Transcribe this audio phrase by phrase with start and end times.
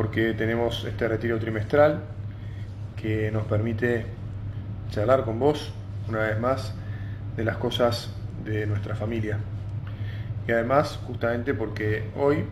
[0.00, 2.00] porque tenemos este retiro trimestral
[2.96, 4.06] que nos permite
[4.88, 5.74] charlar con vos
[6.08, 6.74] una vez más
[7.36, 8.10] de las cosas
[8.42, 9.38] de nuestra familia.
[10.48, 12.46] Y además, justamente porque hoy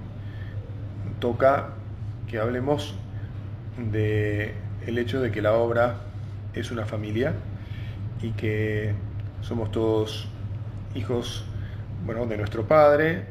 [1.21, 1.71] toca
[2.27, 2.95] que hablemos
[3.79, 4.53] de
[4.87, 6.01] el hecho de que la obra
[6.53, 7.33] es una familia
[8.21, 8.93] y que
[9.41, 10.29] somos todos
[10.95, 11.47] hijos
[12.05, 13.25] bueno, de nuestro Padre,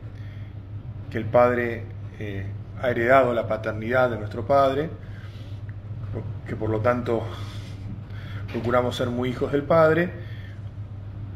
[1.11, 1.84] que el Padre
[2.17, 2.47] eh,
[2.81, 4.90] ha heredado la paternidad de nuestro Padre,
[6.47, 7.23] que por lo tanto
[8.52, 10.11] procuramos ser muy hijos del Padre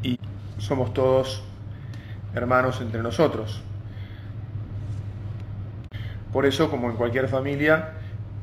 [0.02, 0.18] y
[0.58, 1.44] somos todos
[2.34, 3.62] hermanos entre nosotros.
[6.32, 7.90] Por eso, como en cualquier familia,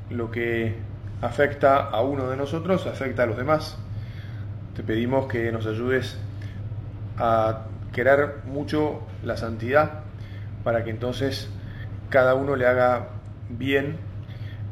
[0.09, 0.75] lo que
[1.21, 3.77] afecta a uno de nosotros afecta a los demás.
[4.75, 6.17] Te pedimos que nos ayudes
[7.17, 10.01] a querer mucho la santidad
[10.63, 11.49] para que entonces
[12.09, 13.09] cada uno le haga
[13.49, 13.97] bien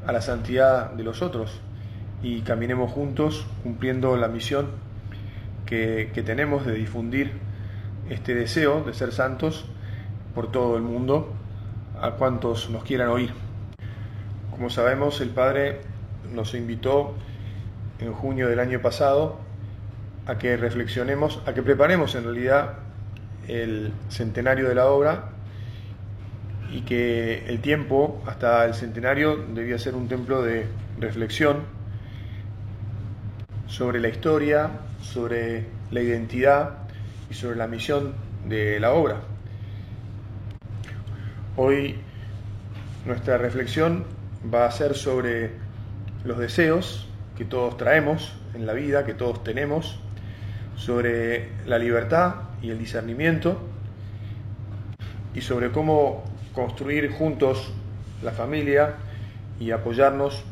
[0.05, 1.61] a la santidad de los otros
[2.23, 4.67] y caminemos juntos cumpliendo la misión
[5.65, 7.31] que, tenemos de difundir
[8.09, 9.65] este deseo de ser santos
[10.33, 11.33] por todo el mundo
[12.01, 13.31] a cuantos nos quieran oír.
[14.51, 15.81] Como sabemos, el Padre
[16.33, 17.13] nos invitó
[17.99, 19.39] en junio del año pasado
[20.25, 22.73] a que reflexionemos, a que preparemos en realidad
[23.47, 25.36] el centenario de la obra
[26.71, 30.67] y que el tiempo hasta el centenario debía ser un templo de
[30.99, 31.63] reflexión
[33.67, 36.77] sobre la historia, sobre la identidad
[37.29, 38.13] y sobre la misión
[38.47, 39.21] de la obra.
[41.55, 41.95] Hoy
[43.05, 44.05] nuestra reflexión
[44.53, 45.51] va a ser sobre
[46.23, 47.07] los deseos
[47.37, 49.99] que todos traemos en la vida, que todos tenemos,
[50.75, 53.59] sobre la libertad y el discernimiento
[55.33, 56.23] y sobre cómo
[56.57, 57.71] construir juntos
[58.23, 58.95] la familia
[59.59, 60.43] y apoyarnos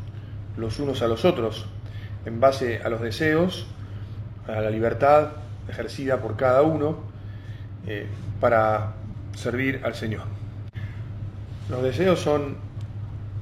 [0.56, 1.66] los unos a los otros
[2.24, 3.66] en base a los deseos,
[4.46, 5.30] a la libertad
[5.68, 6.98] ejercida por cada uno
[7.88, 8.06] eh,
[8.40, 8.92] para
[9.34, 10.22] servir al Señor.
[11.68, 12.56] Los deseos son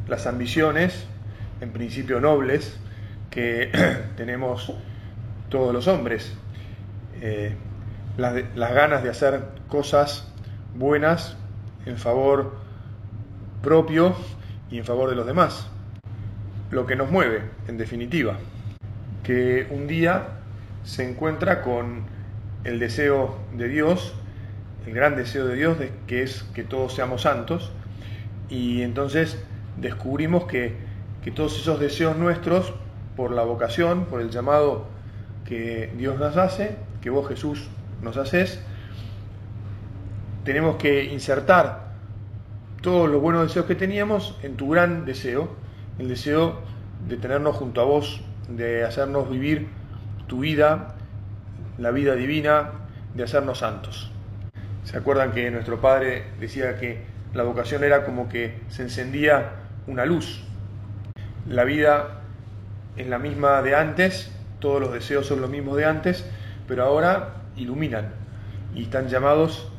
[0.08, 1.04] las ambiciones,
[1.60, 2.78] en principio nobles,
[3.28, 3.70] que
[4.16, 4.72] tenemos
[5.50, 6.32] todos los hombres,
[7.20, 7.54] eh,
[8.16, 10.32] las, las ganas de hacer cosas
[10.74, 11.36] buenas
[11.86, 12.54] en favor
[13.62, 14.14] propio
[14.70, 15.68] y en favor de los demás.
[16.70, 18.36] Lo que nos mueve, en definitiva,
[19.22, 20.28] que un día
[20.84, 22.04] se encuentra con
[22.64, 24.14] el deseo de Dios,
[24.86, 27.72] el gran deseo de Dios, que es que todos seamos santos,
[28.48, 29.38] y entonces
[29.78, 30.76] descubrimos que,
[31.22, 32.74] que todos esos deseos nuestros,
[33.16, 34.86] por la vocación, por el llamado
[35.44, 37.68] que Dios nos hace, que vos Jesús
[38.02, 38.60] nos haces,
[40.44, 41.84] tenemos que insertar
[42.82, 45.48] todos los buenos deseos que teníamos en tu gran deseo,
[45.98, 46.60] el deseo
[47.08, 49.68] de tenernos junto a vos, de hacernos vivir
[50.26, 50.96] tu vida,
[51.78, 52.72] la vida divina,
[53.14, 54.12] de hacernos santos.
[54.84, 57.02] ¿Se acuerdan que nuestro Padre decía que
[57.32, 59.52] la vocación era como que se encendía
[59.86, 60.44] una luz?
[61.48, 62.20] La vida
[62.96, 66.30] es la misma de antes, todos los deseos son los mismos de antes,
[66.68, 68.12] pero ahora iluminan
[68.74, 69.70] y están llamados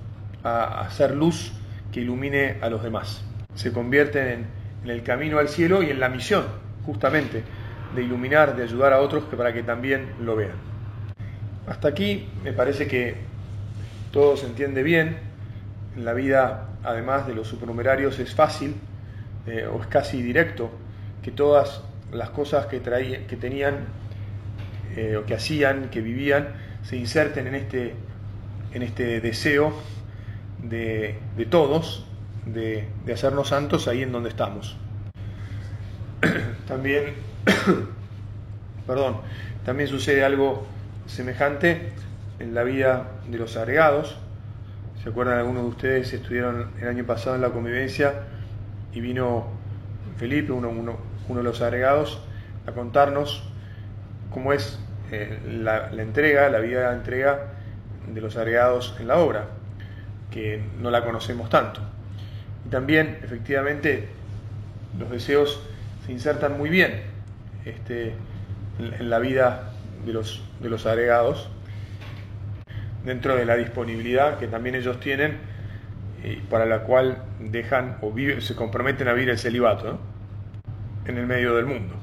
[0.46, 1.52] a hacer luz
[1.92, 3.26] que ilumine a los demás.
[3.56, 6.46] Se convierten en, el camino al cielo y en la misión,
[6.86, 7.44] justamente,
[7.96, 10.54] de iluminar, de ayudar a otros que para que también lo vean.
[11.68, 13.16] Hasta aquí me parece que
[14.12, 15.18] todo se entiende bien.
[15.96, 18.76] En la vida, además de los supernumerarios, es fácil
[19.48, 20.70] eh, o es casi directo
[21.24, 21.82] que todas
[22.12, 23.86] las cosas que, traían, que tenían
[24.96, 26.50] eh, o que hacían, que vivían,
[26.84, 27.96] se inserten en este,
[28.74, 29.74] en este deseo
[30.70, 32.06] de, todos
[32.46, 34.78] de, hacernos santos ahí en donde estamos.
[36.68, 37.14] También,
[38.88, 39.18] perdón,
[39.66, 40.66] también sucede algo
[41.08, 41.92] semejante
[42.40, 44.18] en la vida de los agregados.
[45.04, 45.40] ¿Se acuerdan?
[45.40, 48.14] Algunos de ustedes estuvieron el año pasado en la convivencia
[48.94, 49.48] y vino
[50.18, 50.98] Felipe, uno, uno,
[51.30, 52.22] de los agregados,
[52.68, 53.44] a contarnos
[54.32, 54.80] cómo es
[55.12, 57.48] eh, la, la entrega, la vida de entrega
[58.08, 59.48] de los agregados en la obra
[60.36, 61.80] que no la conocemos tanto.
[62.66, 64.10] Y también, efectivamente,
[65.00, 65.62] los deseos
[66.06, 67.04] se insertan muy bien
[67.64, 68.14] este,
[68.78, 69.72] en, la vida
[70.06, 71.50] de los, de los agregados,
[73.06, 75.38] dentro de la disponibilidad que también ellos tienen,
[76.22, 80.02] eh, para la cual dejan o se comprometen a vivir el celibato
[81.06, 81.96] en el medio del mundo.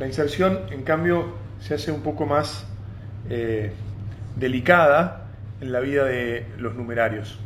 [0.00, 2.66] La inserción, en cambio, se hace un poco más
[3.30, 3.70] eh,
[4.34, 5.23] delicada
[5.60, 7.38] en la vida de los numerarios,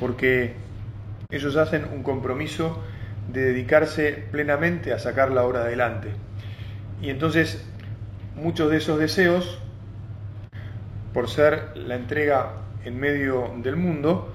[0.00, 0.54] porque
[1.30, 2.82] ellos hacen un compromiso
[3.32, 6.10] de dedicarse plenamente a sacar la obra adelante.
[7.02, 7.64] Y entonces
[8.34, 9.58] muchos de esos deseos,
[11.12, 12.52] por ser la entrega
[12.84, 14.32] en medio del mundo,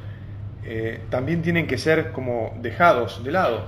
[0.65, 3.65] eh, también tienen que ser como dejados de lado.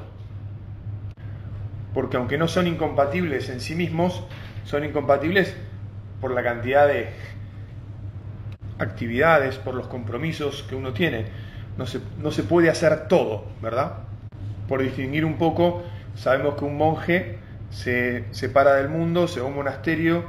[1.93, 4.25] Porque aunque no son incompatibles en sí mismos,
[4.65, 5.55] son incompatibles
[6.21, 7.09] por la cantidad de
[8.79, 11.25] actividades, por los compromisos que uno tiene.
[11.77, 13.99] No se, no se puede hacer todo, ¿verdad?
[14.67, 15.83] Por distinguir un poco,
[16.15, 17.37] sabemos que un monje
[17.69, 20.23] se separa del mundo, se va a un monasterio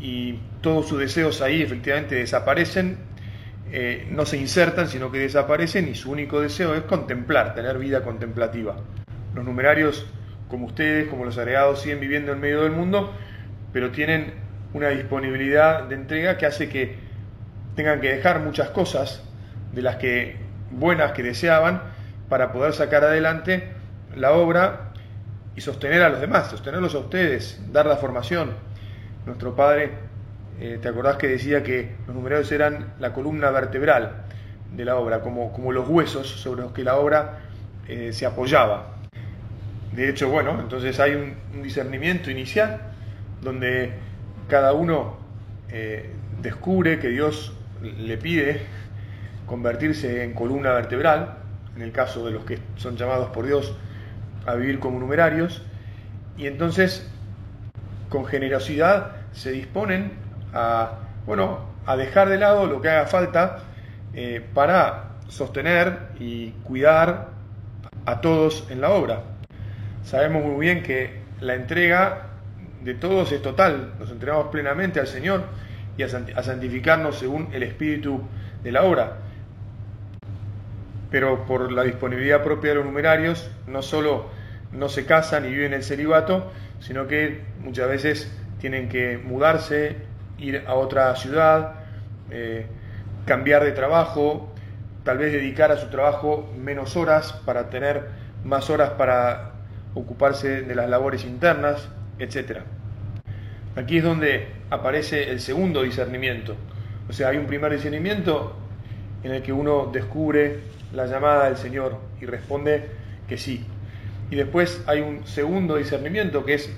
[0.00, 2.98] y todos sus deseos ahí efectivamente desaparecen,
[3.70, 8.02] eh, no se insertan, sino que desaparecen y su único deseo es contemplar, tener vida
[8.02, 8.76] contemplativa.
[9.34, 10.06] Los numerarios,
[10.48, 13.12] como ustedes, como los agregados, siguen viviendo en medio del mundo,
[13.72, 14.32] pero tienen
[14.72, 17.07] una disponibilidad de entrega que hace que
[17.78, 19.22] tengan que dejar muchas cosas
[19.72, 20.34] de las que
[20.72, 21.80] buenas que deseaban
[22.28, 23.68] para poder sacar adelante
[24.16, 24.90] la obra
[25.54, 28.50] y sostener a los demás, sostenerlos a ustedes, dar la formación.
[29.26, 29.92] Nuestro padre,
[30.58, 34.24] eh, ¿te acordás que decía que los numerarios eran la columna vertebral
[34.74, 37.42] de la obra, como, como los huesos sobre los que la obra
[37.86, 38.96] eh, se apoyaba?
[39.92, 42.80] De hecho, bueno, entonces hay un, discernimiento inicial
[43.40, 43.92] donde
[44.48, 45.16] cada uno
[45.68, 46.10] eh,
[46.42, 48.62] descubre que Dios le pide
[49.46, 51.38] convertirse en columna vertebral,
[51.76, 53.74] en el caso de los que son llamados por Dios
[54.46, 55.62] a vivir como numerarios,
[56.36, 57.10] y entonces
[58.08, 60.12] con generosidad se disponen
[60.52, 63.60] a, bueno, a dejar de lado lo que haga falta
[64.14, 67.28] eh, para sostener y cuidar
[68.06, 69.22] a todos en la obra.
[70.02, 72.28] Sabemos muy bien que la entrega
[72.82, 75.44] de todos es total, nos entregamos plenamente al Señor
[75.98, 78.22] y a santificarnos según el espíritu
[78.62, 79.18] de la obra.
[81.10, 84.26] Pero por la disponibilidad propia de los numerarios, no solo
[84.72, 89.96] no se casan y viven el celibato, sino que muchas veces tienen que mudarse,
[90.38, 91.74] ir a otra ciudad,
[92.30, 92.66] eh,
[93.26, 94.52] cambiar de trabajo,
[95.02, 98.06] tal vez dedicar a su trabajo menos horas para tener
[98.44, 99.52] más horas para
[99.94, 101.88] ocuparse de las labores internas,
[102.20, 102.60] etc.
[103.74, 106.56] Aquí es donde aparece el segundo discernimiento.
[107.08, 108.54] O sea, hay un primer discernimiento
[109.22, 110.60] en el que uno descubre
[110.92, 112.88] la llamada del Señor y responde
[113.26, 113.64] que sí.
[114.30, 116.70] Y después hay un segundo discernimiento que es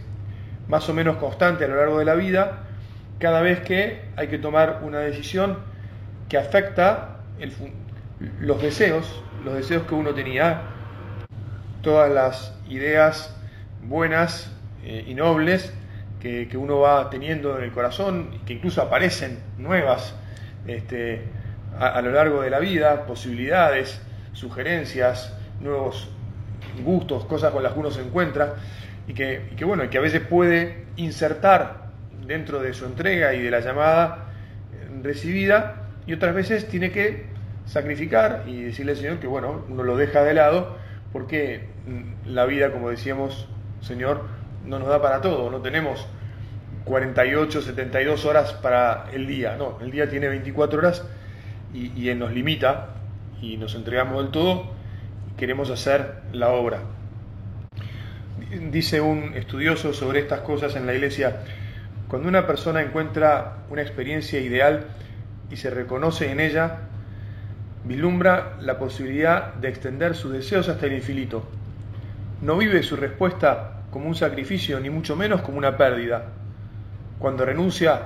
[0.69, 2.65] más o menos constante a lo largo de la vida,
[3.19, 5.59] cada vez que hay que tomar una decisión
[6.29, 7.19] que afecta
[8.39, 10.63] los deseos, los deseos que uno tenía,
[11.83, 13.35] todas las ideas
[13.83, 14.53] buenas
[14.85, 15.73] eh, y nobles
[16.21, 20.15] que, uno va teniendo en el corazón, que incluso aparecen nuevas
[20.67, 21.23] este,
[21.79, 24.01] a, lo largo de la vida, posibilidades,
[24.33, 26.11] sugerencias, nuevos
[26.85, 28.57] gustos, cosas con las que uno se encuentra,
[29.09, 31.91] y que, y que bueno, y que a veces puede insertar
[32.27, 34.27] dentro de su entrega y de la llamada
[35.03, 37.25] recibida, y otras veces tiene que
[37.67, 40.77] sacrificar y decirle al Señor que bueno, uno lo deja de lado,
[41.13, 41.67] porque
[42.27, 43.49] la vida, como decíamos,
[43.81, 46.07] Señor, no nos da para todo, no tenemos
[46.85, 51.05] 48, 72 horas para el día, no, el día tiene 24 horas
[51.73, 52.89] y, y nos limita
[53.41, 54.71] y nos entregamos del todo
[55.31, 56.81] y queremos hacer la obra.
[58.71, 61.43] Dice un estudioso sobre estas cosas en la iglesia,
[62.09, 64.87] cuando una persona encuentra una experiencia ideal
[65.51, 66.79] y se reconoce en ella,
[67.85, 71.45] vislumbra la posibilidad de extender sus deseos hasta el infinito.
[72.43, 76.27] No vive su respuesta como un sacrificio, ni mucho menos como una pérdida.
[77.19, 78.01] Cuando renuncia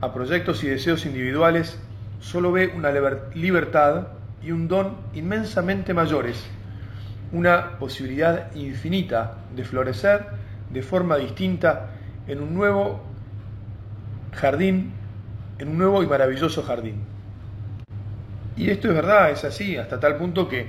[0.00, 1.78] a proyectos y deseos individuales,
[2.20, 2.90] solo ve una
[3.34, 4.08] libertad
[4.42, 6.44] y un don inmensamente mayores,
[7.32, 10.26] una posibilidad infinita de florecer
[10.70, 11.90] de forma distinta
[12.26, 13.00] en un nuevo
[14.32, 14.92] jardín,
[15.58, 17.02] en un nuevo y maravilloso jardín.
[18.56, 20.68] Y esto es verdad, es así, hasta tal punto que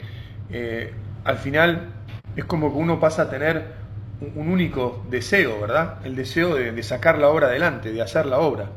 [0.50, 0.94] eh,
[1.24, 1.90] al final
[2.36, 3.87] es como que uno pasa a tener
[4.20, 6.00] un único deseo, ¿verdad?
[6.04, 8.70] El deseo de, sacar la obra adelante, de hacer la obra.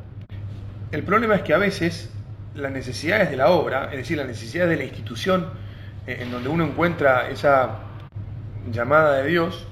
[0.92, 2.11] El problema es que a veces
[2.54, 5.47] las necesidades de la obra, es decir, las necesidades de la institución
[6.06, 7.78] eh, en donde uno encuentra esa
[8.70, 9.66] llamada de Dios,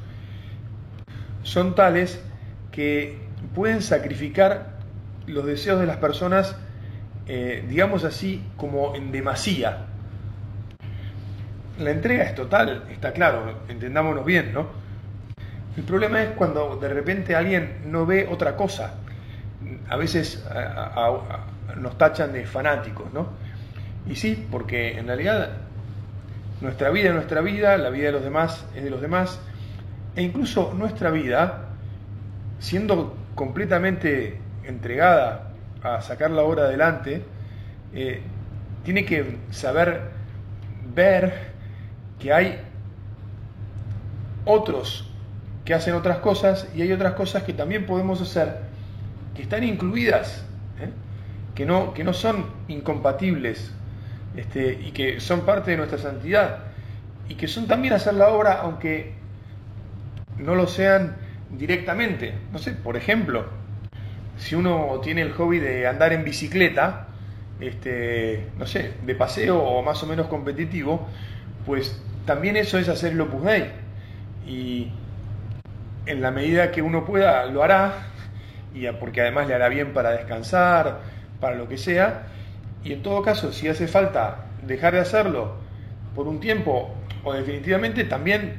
[1.42, 2.22] son tales
[2.70, 3.18] que
[3.54, 4.78] pueden sacrificar
[5.26, 6.56] los deseos de las personas,
[7.26, 9.86] eh, digamos así, como en demasía.
[11.78, 14.87] La entrega es total, está claro, entendámonos bien, ¿no?
[15.78, 18.94] El problema es cuando de repente alguien no ve otra cosa.
[19.88, 20.44] A veces
[21.76, 23.28] nos tachan de fanáticos, ¿no?
[24.08, 25.50] Y sí, porque en realidad
[26.60, 29.40] nuestra vida es nuestra vida, la vida de los demás es de los demás,
[30.16, 31.68] e incluso nuestra vida,
[32.58, 35.52] siendo completamente entregada
[35.84, 37.22] a sacar la obra adelante,
[37.94, 38.20] eh,
[38.82, 40.10] tiene que saber
[40.92, 41.52] ver
[42.18, 42.62] que hay
[44.44, 45.07] otros
[45.68, 48.60] que hacen otras cosas y hay otras cosas que también podemos hacer
[49.36, 50.42] que están incluidas,
[50.80, 50.88] ¿eh?
[51.54, 53.70] que, no, que no son incompatibles
[54.34, 56.60] este, y que son parte de nuestra santidad
[57.28, 59.12] y que son también hacer la obra aunque
[60.38, 61.16] no lo sean
[61.50, 62.32] directamente.
[62.50, 63.44] No sé, por ejemplo,
[64.38, 67.08] si uno tiene el hobby de andar en bicicleta,
[67.60, 71.06] este, no sé, de paseo o más o menos competitivo,
[71.66, 73.70] pues también eso es hacer el Opus Dei.
[74.46, 74.92] Y
[76.08, 78.08] en la medida que uno pueda, lo hará,
[78.74, 81.00] y porque además le hará bien para descansar,
[81.40, 82.26] para lo que sea.
[82.84, 85.56] Y en todo caso, si hace falta dejar de hacerlo
[86.14, 88.54] por un tiempo o definitivamente, también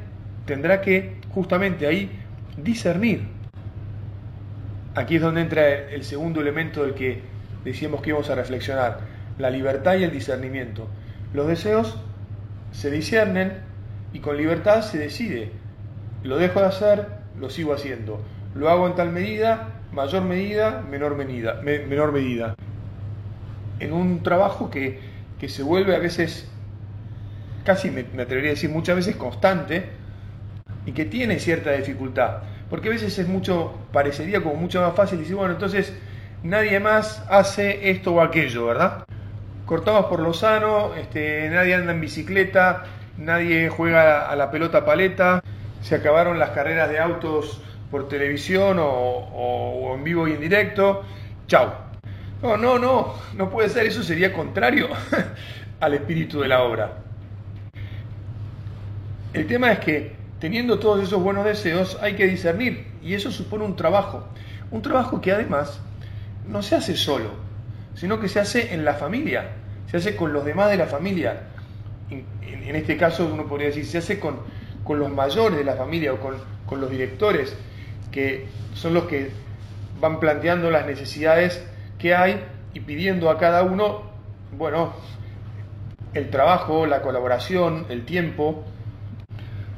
[0.46, 2.12] tendrá que justamente ahí
[2.58, 3.28] discernir.
[4.96, 7.22] Aquí es donde entra el segundo elemento del que
[7.64, 9.00] decíamos que íbamos a reflexionar,
[9.38, 10.88] la libertad y el discernimiento.
[11.34, 11.98] Los deseos
[12.72, 13.54] se disciernen
[14.14, 15.52] y con libertad se decide.
[16.24, 18.22] Lo dejo de hacer, lo sigo haciendo.
[18.56, 21.62] Lo hago en tal medida, mayor medida, menor medida.
[21.64, 22.56] menor medida.
[23.80, 25.00] En un trabajo que,
[25.40, 26.50] que se vuelve a veces,
[27.64, 29.86] casi me, atrevería a decir muchas veces constante,
[30.86, 32.44] y que tiene cierta dificultad.
[32.70, 35.94] Porque a veces es mucho, parecería como mucho más fácil decir, bueno, entonces
[36.44, 39.06] nadie más hace esto o aquello, ¿verdad?
[39.70, 42.86] cortamos por lo sano, este, nadie anda en bicicleta,
[43.20, 45.44] nadie juega a la pelota paleta,
[45.82, 51.04] se acabaron las carreras de autos por televisión o, en vivo y en directo,
[51.48, 51.70] chau.
[52.42, 54.88] No, no, no, no puede ser, eso sería contrario
[55.80, 57.00] al espíritu de la obra.
[59.34, 63.66] El tema es que teniendo todos esos buenos deseos hay que discernir y eso supone
[63.66, 64.28] un trabajo,
[64.72, 65.82] un trabajo que además
[66.48, 67.32] no se hace solo,
[67.94, 69.50] sino que se hace en la familia,
[69.92, 71.42] se hace con los demás de la familia.
[72.10, 74.40] En, este caso uno podría decir, se hace con,
[74.90, 76.34] con los mayores de la familia o con,
[76.66, 77.56] con los directores,
[78.12, 79.30] que son los que
[80.02, 81.64] van planteando las necesidades
[82.00, 82.42] que hay
[82.74, 84.02] y pidiendo a cada uno,
[84.58, 84.94] bueno,
[86.16, 88.64] el trabajo, la colaboración, el tiempo.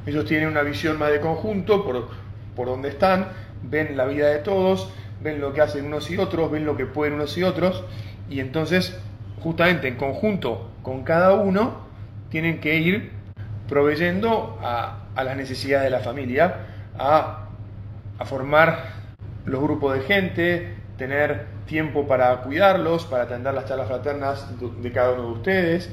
[0.06, 2.08] Ellos tienen una visión más de conjunto por,
[2.56, 3.32] por donde están,
[3.64, 6.86] ven la vida de todos, ven lo que hacen unos y otros, ven lo que
[6.86, 7.84] pueden unos y otros,
[8.30, 8.98] y entonces,
[9.42, 11.82] justamente en conjunto con cada uno,
[12.30, 13.10] tienen que ir
[13.68, 16.56] proveyendo a, las necesidades de la familia,
[16.98, 17.48] a,
[18.24, 18.84] formar
[19.44, 25.12] los grupos de gente, tener tiempo para cuidarlos, para atender las charlas fraternas de cada
[25.12, 25.90] uno de ustedes,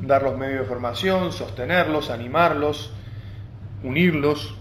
[0.00, 2.92] dar los medios de formación, sostenerlos, animarlos,
[3.82, 4.56] unirlos,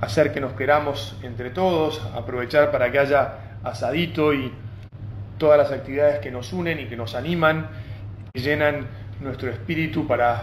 [0.00, 4.52] hacer que nos queramos entre todos, aprovechar para que haya asadito y
[5.38, 7.68] todas las actividades que nos unen y que nos animan,
[8.32, 8.86] que llenan
[9.20, 10.42] nuestro espíritu para,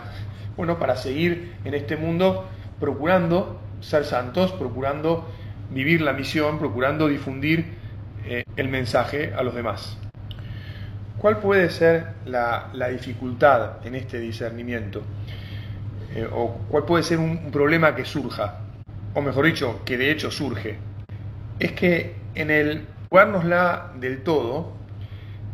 [0.58, 2.46] bueno, para seguir en este mundo
[2.80, 5.30] procurando ser santos, procurando
[5.70, 7.66] vivir la misión, procurando difundir
[8.26, 9.98] eh, el mensaje a los demás.
[11.18, 15.02] ¿Cuál puede ser la, dificultad en este discernimiento?
[16.16, 18.60] Eh, ¿O cuál puede ser un problema que surja?
[19.14, 20.78] O mejor dicho, que de hecho surge.
[21.60, 24.74] Es que en el jugárnosla del todo,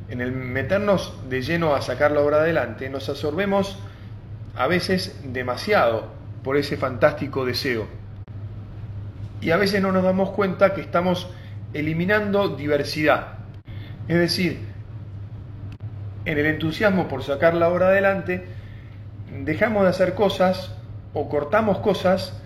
[0.10, 3.80] en el meternos de lleno a sacar la obra adelante, nos absorbemos
[4.56, 6.08] a veces demasiado
[6.44, 7.88] por ese fantástico deseo.
[9.42, 11.30] Y a veces no nos damos cuenta que estamos
[11.74, 13.40] eliminando diversidad.
[14.08, 14.60] Es decir,
[16.26, 18.46] en el entusiasmo por sacar la obra adelante,
[19.44, 20.76] dejamos de hacer cosas
[21.14, 22.40] o cortamos cosas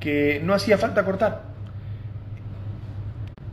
[0.00, 1.42] que no hacía falta cortar.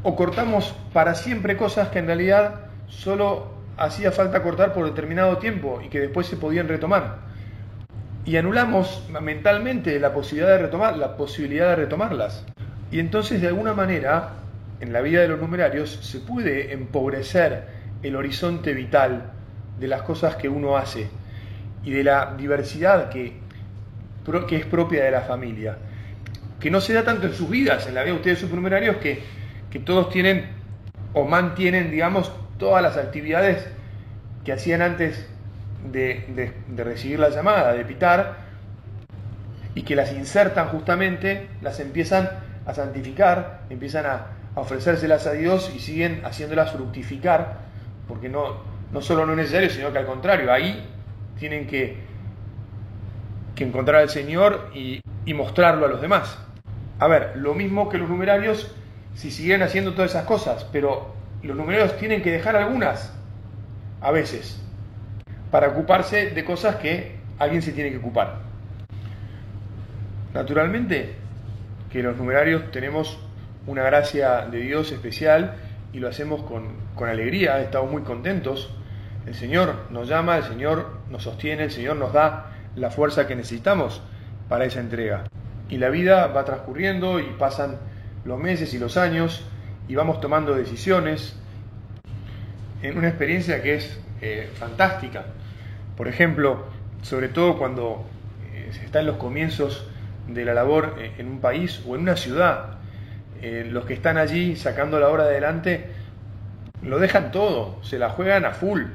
[0.03, 5.81] O cortamos para siempre cosas que en realidad solo hacía falta cortar por determinado tiempo
[5.83, 7.25] y que después se podían retomar.
[8.25, 12.43] Y anulamos mentalmente la posibilidad de retomar, la posibilidad de retomarlas.
[12.91, 14.31] Y entonces de alguna manera,
[14.79, 17.67] en la vida de los numerarios, se puede empobrecer
[18.01, 19.31] el horizonte vital
[19.79, 21.07] de las cosas que uno hace
[21.83, 23.33] y de la diversidad que,
[24.47, 25.77] que es propia de la familia.
[26.59, 29.21] que no se da tanto en sus vidas, en la vida de ustedes supernumerarios, que,
[29.69, 30.47] que todos tienen
[31.13, 33.67] o mantienen, digamos, todas las actividades
[34.43, 35.27] que hacían antes
[35.91, 38.37] de, recibir la llamada, de pitar,
[39.73, 42.29] y que las insertan justamente, las empiezan
[42.65, 47.57] a santificar, empiezan a, ofrecérselas a Dios y siguen haciéndolas fructificar,
[48.07, 48.57] porque no,
[48.91, 50.87] no solo no es necesario, sino que al contrario, ahí
[51.37, 51.97] tienen que,
[53.55, 56.37] que encontrar al Señor y, y mostrarlo a los demás.
[56.99, 58.73] A ver, lo mismo que los numerarios
[59.15, 63.13] si siguen haciendo todas esas cosas, pero los numerarios tienen que dejar algunas,
[64.01, 64.61] a veces,
[65.55, 68.39] para ocuparse de cosas que alguien se tiene que ocupar.
[70.33, 71.15] Naturalmente
[71.89, 73.17] que los numerarios tenemos
[73.65, 75.55] una gracia de Dios especial
[75.93, 78.69] y lo hacemos con, alegría, estamos muy contentos.
[79.25, 83.37] El Señor nos llama, el Señor nos sostiene, el Señor nos da la fuerza que
[83.37, 84.01] necesitamos
[84.49, 85.23] para esa entrega.
[85.69, 87.77] Y la vida va transcurriendo y pasan
[88.25, 89.45] los meses y los años
[89.87, 91.37] y vamos tomando decisiones
[92.81, 95.23] en una experiencia que es eh, fantástica.
[95.95, 96.65] Por ejemplo,
[97.01, 98.05] sobre todo cuando
[98.53, 99.87] eh, se está en los comienzos
[100.27, 102.71] de la labor eh, en un país o en una ciudad,
[103.41, 105.85] los que están allí sacando la obra adelante
[106.81, 108.85] lo dejan todo, se la juegan a full.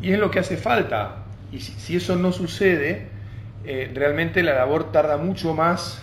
[0.00, 1.18] Y es lo que hace falta.
[1.52, 3.06] Y si, eso no sucede,
[3.94, 6.02] realmente la labor tarda mucho más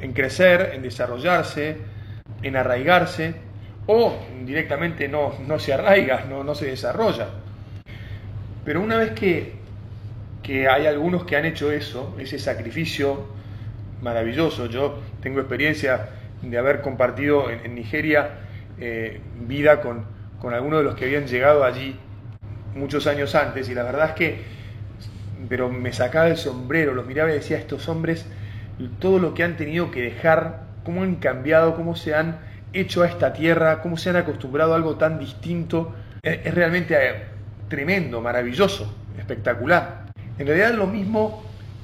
[0.00, 1.76] en crecer, en desarrollarse,
[2.42, 3.36] en arraigarse,
[3.86, 7.28] o directamente no, se arraiga, no se desarrolla.
[8.64, 9.52] Pero una vez que,
[10.42, 13.26] que hay algunos que han hecho eso, ese sacrificio
[14.02, 16.08] maravilloso, yo tengo experiencia
[16.42, 18.30] de haber compartido en, Nigeria
[18.78, 20.04] eh, vida con,
[20.40, 21.96] con algunos de los que habían llegado allí
[22.74, 24.42] muchos años antes, y la verdad es que,
[25.48, 28.26] pero me sacaba el sombrero, los miraba y decía, estos hombres
[28.98, 32.38] todo lo que han tenido que dejar, cómo han cambiado, cómo se han
[32.72, 37.22] hecho a esta tierra, cómo se han acostumbrado a algo tan distinto, es, realmente eh,
[37.74, 38.86] tremendo, maravilloso,
[39.18, 40.04] espectacular.
[40.38, 41.42] En realidad lo mismo,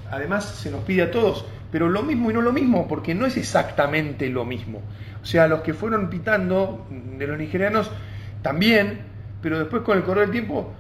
[0.09, 3.27] además se nos pide a todos, pero lo mismo y no lo mismo, porque no
[3.27, 4.83] es exactamente lo mismo.
[5.21, 6.87] O sea, los que fueron pitando
[7.19, 7.91] de los nigerianos
[8.41, 9.01] también,
[9.43, 10.73] pero después con el correr del tiempo,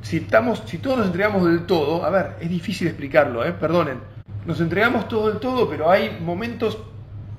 [0.00, 3.52] si, estamos, si todos nos entregamos del todo, a ver, es difícil explicarlo, ¿eh?
[3.52, 3.98] perdonen,
[4.46, 6.78] nos entregamos todo el todo, pero hay momentos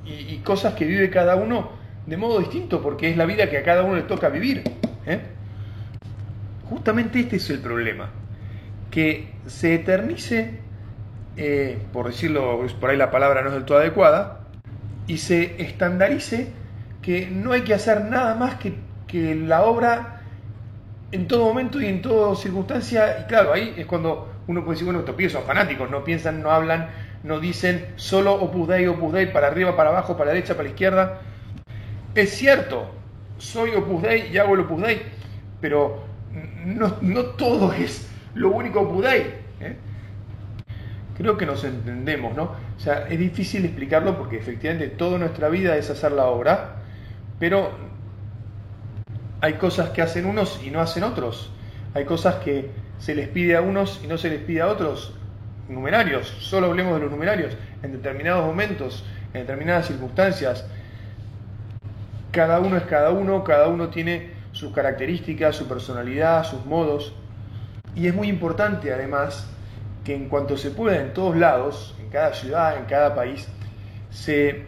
[0.05, 1.71] y, cosas que vive cada uno
[2.05, 4.61] de modo distinto, porque es la vida que a cada uno le toca vivir.
[5.07, 5.34] ¿eh?
[6.69, 8.09] Justamente este es el problema,
[8.89, 10.59] que se eternice,
[11.37, 14.41] eh, por decirlo, por ahí la palabra no es del todo adecuada,
[15.07, 16.47] y se estandarice
[17.01, 18.73] que no hay que hacer nada más que,
[19.05, 20.21] que la obra
[21.11, 24.85] en todo momento y en toda circunstancia, y claro, ahí es cuando uno puede decir,
[24.85, 26.89] bueno, estos pibes son fanáticos, no piensan, no hablan,
[27.23, 30.63] no dicen solo Opus Dei, Opus Dei, para arriba, para abajo, para la derecha, para
[30.63, 31.21] la izquierda.
[32.15, 32.91] Es cierto,
[33.37, 35.01] soy Opus Dei y hago el Opus Dei,
[35.61, 36.04] pero
[36.65, 39.21] no, todo es lo único Dei.
[39.61, 39.75] ¿eh?
[41.17, 42.43] Creo que nos entendemos, ¿no?
[42.43, 46.77] O sea, es difícil explicarlo porque efectivamente toda nuestra vida es hacer la obra,
[47.39, 47.71] pero
[49.41, 51.51] hay cosas que hacen unos y no hacen otros.
[51.93, 55.13] Hay cosas que se les pide a unos y no se les pide a otros.
[55.69, 57.55] Numerarios, solo hablemos de los numerarios.
[57.81, 60.65] En determinados momentos, en determinadas circunstancias,
[62.31, 67.13] cada uno es cada uno, cada uno tiene sus características, su personalidad, sus modos.
[67.93, 69.47] Y es muy importante además
[70.05, 73.47] que en cuanto se pueda en todos lados, en cada ciudad, en cada país,
[74.11, 74.63] se,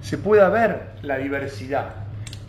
[0.00, 1.94] se pueda ver la diversidad,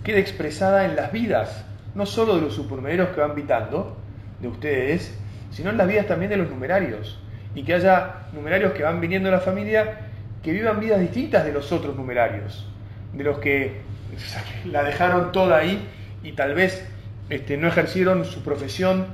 [0.05, 1.65] quede expresada en las vidas,
[1.95, 3.97] no solo de los supernumereros que van vitando,
[4.39, 5.13] de ustedes,
[5.51, 7.19] sino en las vidas también de los numerarios.
[7.55, 10.05] Y que haya numerarios que van viniendo a la familia
[10.41, 12.65] que vivan vidas distintas de los otros numerarios,
[13.11, 13.81] de los que
[14.65, 15.85] la dejaron toda ahí
[16.23, 16.85] y tal vez
[17.29, 19.07] este, no ejercieron su profesión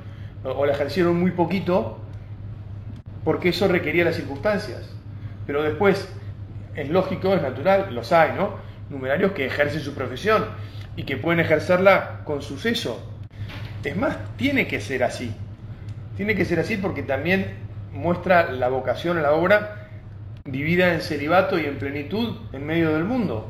[0.44, 1.98] o, la ejercieron muy poquito
[3.24, 4.94] porque eso requería las circunstancias.
[5.46, 6.08] Pero después,
[6.74, 8.56] es lógico, es natural, los hay, ¿no?
[8.90, 10.44] Numerarios que ejercen su profesión
[10.96, 13.02] y que pueden ejercerla con suceso,
[13.86, 15.32] es más, tiene que ser así.
[16.16, 17.54] Tiene que ser así porque también
[17.92, 19.88] muestra la vocación a la obra
[20.44, 23.48] vivida en celibato y en plenitud en medio del mundo.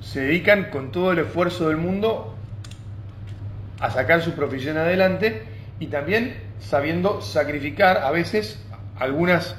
[0.00, 2.29] Se dedican con todo el esfuerzo del mundo
[3.80, 5.42] a sacar su profesión adelante
[5.78, 8.62] y también sabiendo sacrificar a veces
[8.98, 9.56] algunas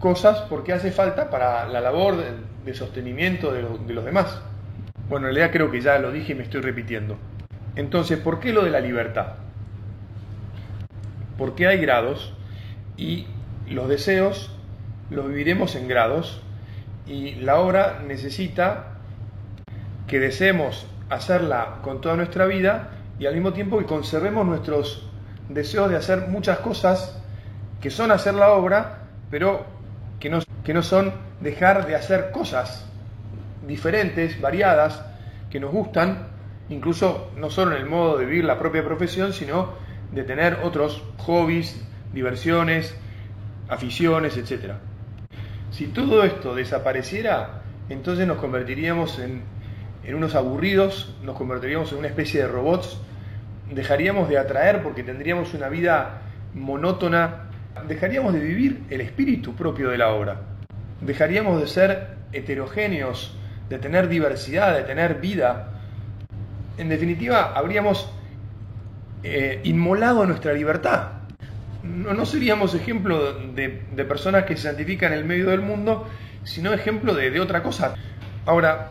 [0.00, 2.16] cosas porque hace falta para la labor
[2.64, 4.40] de, sostenimiento de, de los demás.
[5.08, 7.18] Bueno, en realidad creo que ya lo dije y me estoy repitiendo.
[7.76, 9.34] Entonces, ¿por qué lo de la libertad?
[11.38, 12.32] porque hay grados
[12.96, 13.26] y
[13.68, 14.50] los deseos
[15.10, 16.40] los viviremos en grados
[17.06, 18.98] y la obra necesita
[20.06, 25.08] que deseemos hacerla con toda nuestra vida y al mismo tiempo que conservemos nuestros
[25.48, 27.20] deseos de hacer muchas cosas
[27.80, 29.66] que son hacer la obra, pero
[30.18, 32.86] que no, que no son dejar de hacer cosas
[33.66, 35.04] diferentes, variadas,
[35.50, 36.28] que nos gustan,
[36.68, 39.74] incluso no solo en el modo de vivir la propia profesión, sino
[40.12, 42.94] de tener otros hobbies, diversiones,
[43.68, 44.74] aficiones, etc.
[45.70, 49.42] Si todo esto desapareciera, entonces nos convertiríamos en,
[50.06, 52.98] en unos aburridos, nos convertiríamos en una especie de robots,
[53.72, 56.22] dejaríamos de atraer porque tendríamos una vida
[56.54, 57.48] monótona,
[57.88, 60.40] dejaríamos de vivir el espíritu propio de la obra,
[61.00, 63.36] dejaríamos de ser heterogéneos,
[63.68, 65.80] de tener diversidad, de tener vida.
[66.76, 68.10] En definitiva, habríamos
[69.22, 71.08] eh, inmolado nuestra libertad.
[71.82, 73.68] No, no seríamos ejemplo de,
[74.06, 76.08] personas que se santifican en el medio del mundo,
[76.42, 77.94] sino ejemplo de, otra cosa.
[78.46, 78.90] Ahora,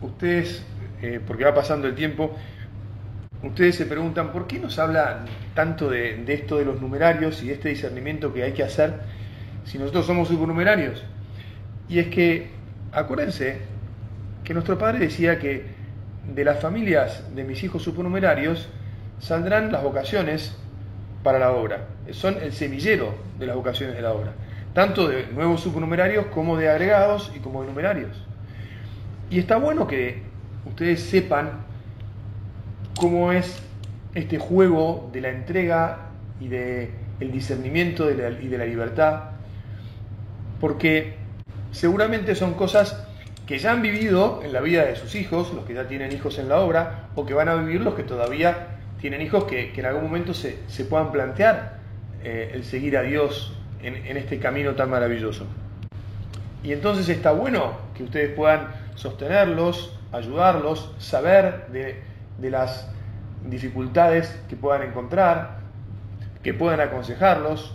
[0.00, 0.64] ustedes,
[1.02, 2.34] eh, porque va pasando el tiempo,
[3.42, 7.48] ustedes se preguntan, ¿por qué nos habla tanto de, de, esto de los numerarios y
[7.48, 8.94] de este discernimiento que hay que hacer
[9.64, 11.02] si nosotros somos supernumerarios?
[11.88, 12.50] Y es que,
[12.92, 13.58] acuérdense
[14.44, 15.64] que nuestro padre decía que
[16.32, 18.68] de las familias de mis hijos supernumerarios
[19.18, 20.56] saldrán las vocaciones
[21.22, 21.86] para la obra.
[22.12, 24.32] Son el semillero de las vocaciones de la obra,
[24.74, 28.22] tanto de nuevos supernumerarios como de agregados y como de numerarios.
[29.34, 30.22] Y está bueno que
[30.64, 31.64] ustedes sepan
[32.96, 33.60] cómo es
[34.14, 39.30] este juego de la entrega y del el discernimiento y de la libertad,
[40.60, 41.14] porque
[41.72, 43.08] seguramente son cosas
[43.44, 46.38] que ya han vivido en la vida de sus hijos, los que ya tienen hijos
[46.38, 48.68] en la obra, o que van a vivir los que todavía
[49.00, 50.54] tienen hijos que, en algún momento se,
[50.88, 51.80] puedan plantear
[52.22, 55.44] eh, el seguir a Dios en, este camino tan maravilloso.
[56.62, 62.02] Y entonces está bueno que ustedes puedan sostenerlos, ayudarlos, saber de,
[62.50, 62.90] las
[63.46, 65.58] dificultades que puedan encontrar,
[66.42, 67.74] que puedan aconsejarlos,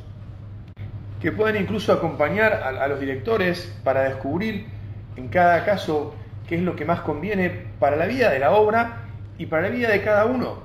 [1.22, 4.68] que puedan incluso acompañar a los directores para descubrir
[5.16, 6.16] en cada caso
[6.48, 9.06] qué es lo que más conviene para la vida de la obra
[9.38, 10.64] y para la vida de cada uno.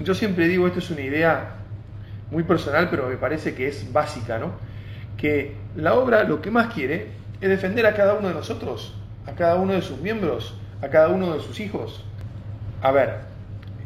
[0.00, 1.56] Yo siempre digo, esto es una idea
[2.30, 4.52] muy personal, pero me parece que es básica, ¿no?
[5.16, 7.08] Que la obra lo que más quiere
[7.40, 8.94] es defender a cada uno de nosotros,
[9.26, 12.04] a cada uno de sus miembros, a cada uno de sus hijos.
[12.82, 13.20] A ver,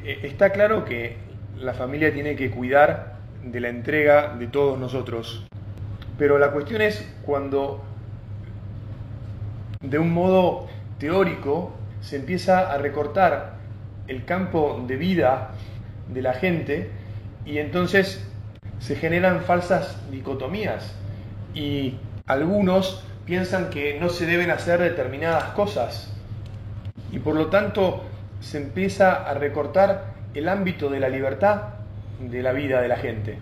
[0.05, 1.17] eh, está claro que
[1.59, 5.47] la familia tiene que cuidar de la entrega de todos nosotros,
[6.19, 7.83] pero la cuestión es cuando
[9.81, 11.73] de un modo teórico
[12.03, 13.55] se empieza a recortar
[14.09, 15.53] el campo de vida
[16.13, 16.91] de la gente
[17.47, 18.27] y entonces
[18.79, 20.95] se generan falsas dicotomías
[21.55, 26.13] y algunos piensan que no se deben hacer determinadas cosas
[27.13, 28.05] y por lo tanto
[28.41, 31.63] se empieza a recortar el ámbito de la libertad
[32.21, 33.39] de la vida de la gente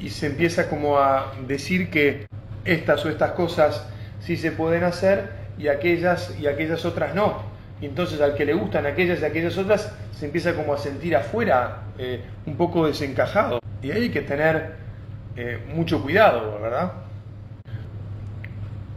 [0.00, 2.26] y se empieza como a decir que
[2.64, 3.86] estas o estas cosas
[4.20, 7.42] sí se pueden hacer y aquellas y aquellas otras no.
[7.80, 11.16] Y entonces al que le gustan aquellas y aquellas otras se empieza como a sentir
[11.16, 13.60] afuera eh, un poco desencajado.
[13.82, 14.74] Y ahí hay que tener
[15.36, 16.92] eh, mucho cuidado, ¿verdad?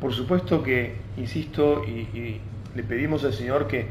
[0.03, 2.41] Por supuesto que, insisto, y,
[2.75, 3.87] le pedimos al Señor que,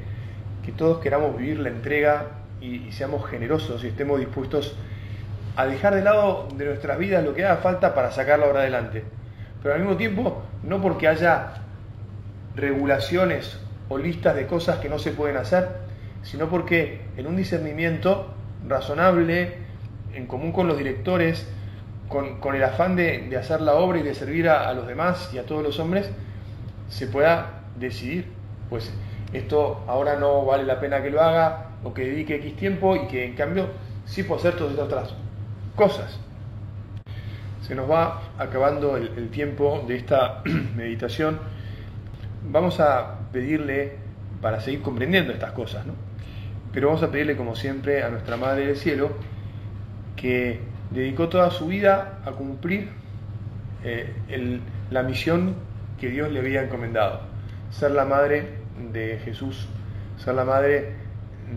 [0.62, 2.26] que, todos queramos vivir la entrega
[2.60, 4.76] y, seamos generosos y estemos dispuestos
[5.56, 9.04] a dejar de lado de nuestras vidas lo que haga falta para sacarla ahora adelante.
[9.62, 11.54] Pero al mismo tiempo no porque haya
[12.56, 15.66] regulaciones o listas de cosas que no se pueden hacer,
[16.22, 18.34] sino porque en un discernimiento
[18.68, 19.54] razonable,
[20.12, 21.48] en común con los directores,
[22.12, 25.46] con, el afán de, hacer la obra y de servir a, los demás y a
[25.46, 26.10] todos los hombres,
[26.88, 28.26] se pueda decidir,
[28.70, 28.92] pues
[29.32, 33.08] esto ahora no vale la pena que lo haga o que dedique X tiempo y
[33.08, 33.68] que en cambio
[34.04, 35.14] sí puedo hacer todas estas otras
[35.74, 36.18] cosas
[37.66, 40.42] se nos va acabando el, tiempo de esta
[40.76, 41.38] meditación.
[42.50, 43.96] Vamos a pedirle,
[44.40, 45.94] para seguir comprendiendo estas cosas, ¿no?
[46.72, 49.12] pero vamos a pedirle como siempre a nuestra Madre del Cielo
[50.16, 50.60] que
[50.92, 52.90] dedicó toda su vida a cumplir
[53.84, 54.12] eh,
[54.90, 55.54] la misión
[56.00, 57.20] que Dios le había encomendado,
[57.70, 58.58] ser la madre
[58.92, 59.68] de Jesús,
[60.18, 60.94] ser la madre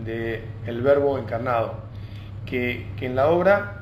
[0.04, 1.74] del el Verbo encarnado,
[2.44, 3.76] que, que en la obra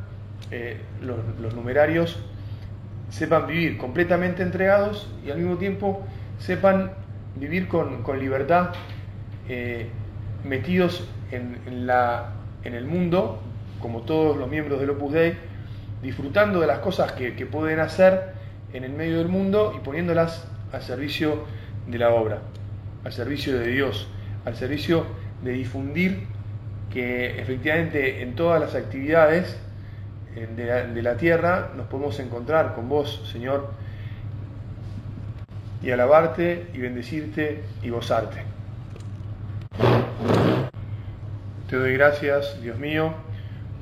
[0.50, 2.18] eh, los, numerarios
[3.08, 6.06] sepan vivir completamente entregados y al mismo tiempo
[6.38, 6.92] sepan
[7.36, 8.70] vivir con, libertad,
[9.48, 9.88] eh,
[10.44, 13.40] metidos en, la, en, el mundo,
[13.84, 15.34] como todos los miembros del Opus Dei,
[16.02, 18.32] disfrutando de las cosas que, pueden hacer
[18.72, 21.44] en el medio del mundo y poniéndolas al servicio
[21.86, 22.38] de la obra,
[23.04, 24.08] al servicio de Dios,
[24.46, 25.04] al servicio
[25.42, 26.26] de difundir
[26.90, 29.58] que efectivamente en todas las actividades
[30.34, 33.70] de la, tierra nos podemos encontrar con vos, Señor,
[35.82, 38.44] y alabarte y bendecirte y gozarte.
[41.68, 43.12] Te doy gracias, Dios mío,